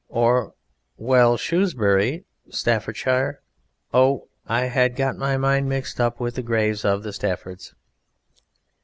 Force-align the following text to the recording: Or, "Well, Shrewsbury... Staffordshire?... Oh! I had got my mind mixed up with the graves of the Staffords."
Or, 0.09 0.55
"Well, 0.97 1.37
Shrewsbury... 1.37 2.25
Staffordshire?... 2.49 3.43
Oh! 3.93 4.29
I 4.47 4.61
had 4.65 4.95
got 4.95 5.15
my 5.15 5.37
mind 5.37 5.69
mixed 5.69 6.01
up 6.01 6.19
with 6.19 6.33
the 6.33 6.41
graves 6.41 6.83
of 6.83 7.03
the 7.03 7.13
Staffords." 7.13 7.75